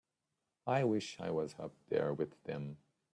I 0.65 0.83
wish 0.83 1.17
I 1.21 1.29
was 1.29 1.53
up 1.59 1.75
there 1.89 2.11
with 2.11 2.43
them. 2.45 2.77